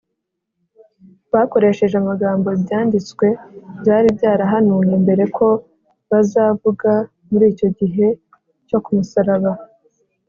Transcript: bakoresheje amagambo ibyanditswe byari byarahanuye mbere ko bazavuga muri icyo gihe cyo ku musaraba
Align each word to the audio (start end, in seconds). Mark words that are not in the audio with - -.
bakoresheje 1.33 1.95
amagambo 2.03 2.47
ibyanditswe 2.57 3.27
byari 3.79 4.07
byarahanuye 4.17 4.93
mbere 5.03 5.23
ko 5.37 5.47
bazavuga 6.09 6.91
muri 7.29 7.45
icyo 7.53 7.67
gihe 7.79 8.07
cyo 8.67 8.77
ku 8.83 8.89
musaraba 8.97 9.51